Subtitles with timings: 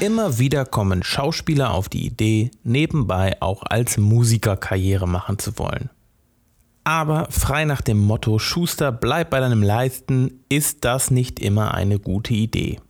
[0.00, 5.90] Immer wieder kommen Schauspieler auf die Idee, nebenbei auch als Musiker Karriere machen zu wollen.
[6.84, 11.98] Aber frei nach dem Motto Schuster, bleib bei deinem Leisten, ist das nicht immer eine
[11.98, 12.80] gute Idee.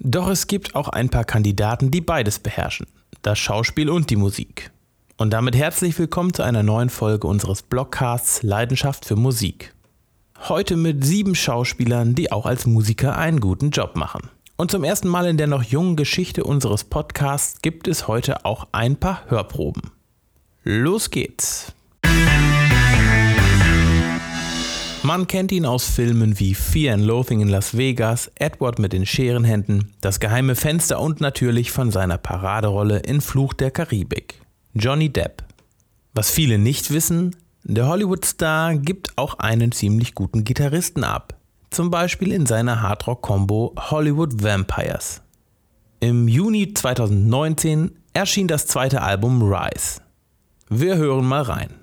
[0.00, 2.88] Doch es gibt auch ein paar Kandidaten, die beides beherrschen,
[3.22, 4.72] das Schauspiel und die Musik.
[5.16, 9.72] Und damit herzlich willkommen zu einer neuen Folge unseres Blogcasts Leidenschaft für Musik.
[10.48, 14.28] Heute mit sieben Schauspielern, die auch als Musiker einen guten Job machen.
[14.62, 18.68] Und zum ersten Mal in der noch jungen Geschichte unseres Podcasts gibt es heute auch
[18.70, 19.90] ein paar Hörproben.
[20.62, 21.72] Los geht's!
[25.02, 29.04] Man kennt ihn aus Filmen wie Fear and Loathing in Las Vegas, Edward mit den
[29.04, 34.40] Scherenhänden, Das geheime Fenster und natürlich von seiner Paraderolle in Fluch der Karibik.
[34.74, 35.42] Johnny Depp.
[36.14, 41.41] Was viele nicht wissen, der Hollywood-Star gibt auch einen ziemlich guten Gitarristen ab
[41.72, 45.22] zum Beispiel in seiner Hardrock-Combo Hollywood Vampires.
[46.00, 50.00] Im Juni 2019 erschien das zweite Album Rise.
[50.68, 51.81] Wir hören mal rein.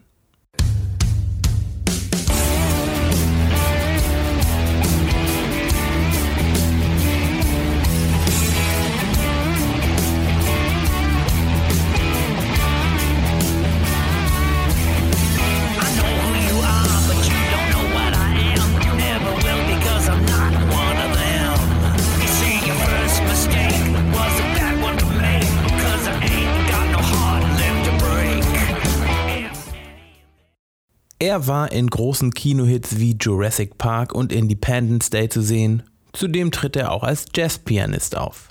[31.22, 35.84] Er war in großen Kinohits wie Jurassic Park und Independence Day zu sehen.
[36.14, 38.48] Zudem tritt er auch als Jazzpianist auf.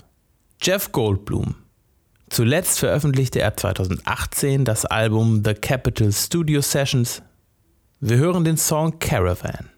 [0.61, 1.55] Jeff Goldblum.
[2.29, 7.23] Zuletzt veröffentlichte er 2018 das Album The Capitol Studio Sessions.
[8.01, 9.69] Wir hören den Song Caravan.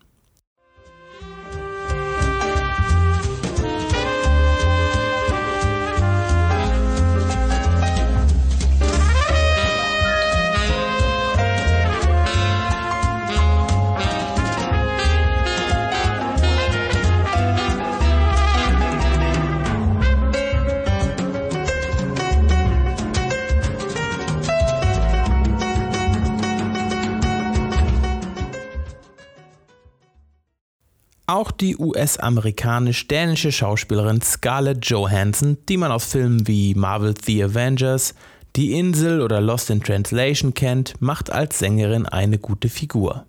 [31.31, 38.16] Auch die US-amerikanisch-dänische Schauspielerin Scarlett Johansson, die man aus Filmen wie Marvel The Avengers,
[38.58, 43.25] Die Insel oder Lost in Translation kennt, macht als Sängerin eine gute Figur.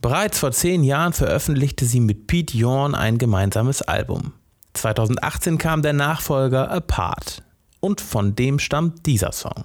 [0.00, 4.34] Bereits vor zehn Jahren veröffentlichte sie mit Pete Yorn ein gemeinsames Album.
[4.74, 7.42] 2018 kam der Nachfolger Apart
[7.80, 9.64] und von dem stammt dieser Song.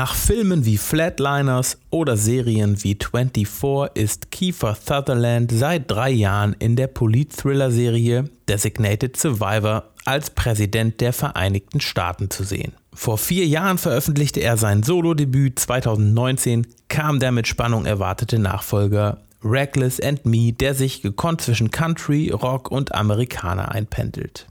[0.00, 6.76] Nach Filmen wie Flatliners oder Serien wie 24 ist Kiefer Sutherland seit drei Jahren in
[6.76, 12.74] der Polit-Thriller-Serie Designated Survivor als Präsident der Vereinigten Staaten zu sehen.
[12.94, 19.98] Vor vier Jahren veröffentlichte er sein Solo-Debüt, 2019 kam der mit Spannung erwartete Nachfolger Reckless
[19.98, 24.46] and Me, der sich gekonnt zwischen Country, Rock und Amerikaner einpendelt.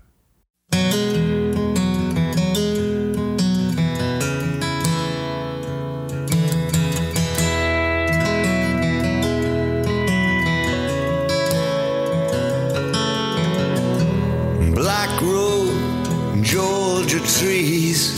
[17.40, 18.14] Trees.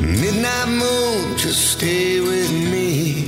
[0.00, 3.24] Midnight moon, just stay with me.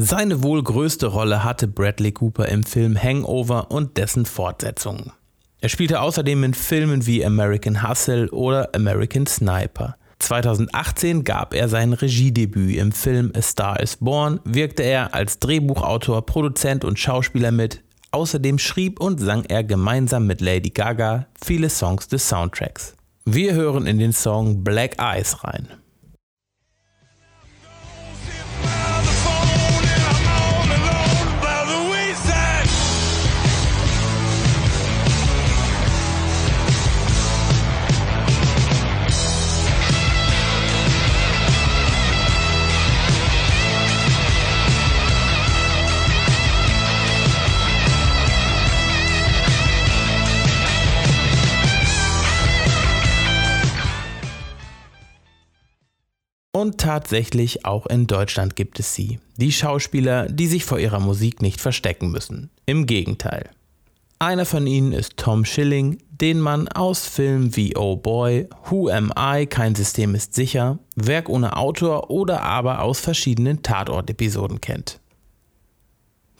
[0.00, 5.12] Seine wohl größte Rolle hatte Bradley Cooper im Film Hangover und dessen Fortsetzungen.
[5.60, 9.96] Er spielte außerdem in Filmen wie American Hustle oder American Sniper.
[10.18, 16.26] 2018 gab er sein Regiedebüt im Film A Star is Born, wirkte er als Drehbuchautor,
[16.26, 17.82] Produzent und Schauspieler mit.
[18.10, 22.94] Außerdem schrieb und sang er gemeinsam mit Lady Gaga viele Songs des Soundtracks.
[23.24, 25.68] Wir hören in den Song Black Eyes rein.
[56.58, 59.20] Und tatsächlich auch in Deutschland gibt es sie.
[59.36, 62.50] Die Schauspieler, die sich vor ihrer Musik nicht verstecken müssen.
[62.66, 63.50] Im Gegenteil.
[64.18, 69.12] Einer von ihnen ist Tom Schilling, den man aus Filmen wie Oh Boy, Who Am
[69.16, 74.98] I, Kein System ist sicher, Werk ohne Autor oder aber aus verschiedenen Tatort-Episoden kennt.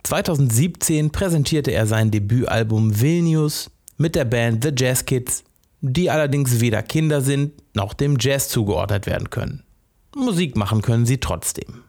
[0.02, 5.44] 2017 präsentierte er sein Debütalbum Vilnius mit der Band The Jazz Kids,
[5.80, 9.62] die allerdings weder Kinder sind noch dem Jazz zugeordnet werden können.
[10.14, 11.84] Musik machen können sie trotzdem.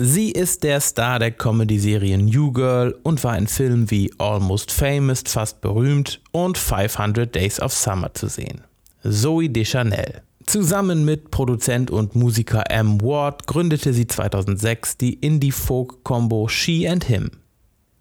[0.00, 5.24] Sie ist der Star der Comedy-Serie New Girl und war in Filmen wie Almost Famous,
[5.26, 8.60] fast berühmt und 500 Days of Summer zu sehen.
[9.02, 10.22] Zoe Deschanel.
[10.46, 13.00] Zusammen mit Produzent und Musiker M.
[13.00, 17.32] Ward gründete sie 2006 die Indie-Folk-Combo She and Him.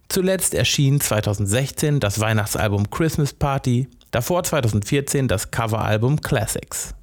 [0.08, 6.94] Zuletzt erschien 2016 das Weihnachtsalbum Christmas Party, davor 2014 das Coveralbum Classics.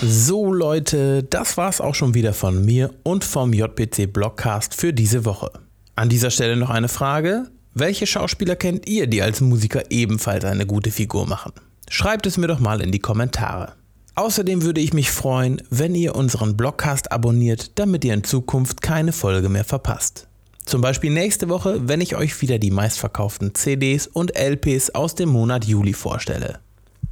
[0.00, 5.24] So Leute, das war's auch schon wieder von mir und vom JPC Blogcast für diese
[5.24, 5.50] Woche.
[5.96, 7.50] An dieser Stelle noch eine Frage.
[7.74, 11.52] Welche Schauspieler kennt ihr, die als Musiker ebenfalls eine gute Figur machen?
[11.90, 13.72] Schreibt es mir doch mal in die Kommentare.
[14.14, 19.12] Außerdem würde ich mich freuen, wenn ihr unseren Blogcast abonniert, damit ihr in Zukunft keine
[19.12, 20.28] Folge mehr verpasst.
[20.64, 25.30] Zum Beispiel nächste Woche, wenn ich euch wieder die meistverkauften CDs und LPs aus dem
[25.30, 26.60] Monat Juli vorstelle.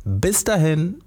[0.05, 1.01] Bis dahin,